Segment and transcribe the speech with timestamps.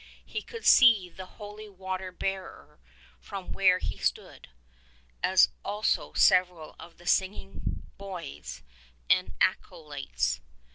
[0.25, 2.79] He could see the holy water bearer
[3.19, 4.49] from where he stood,
[5.21, 8.63] as also several of the singing boys
[9.11, 10.41] and acolytes.